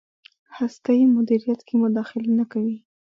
هستۍ 0.57 0.99
مدیریت 1.15 1.59
کې 1.67 1.75
مداخله 1.83 2.29
نه 2.39 2.45
کوي. 2.51 2.77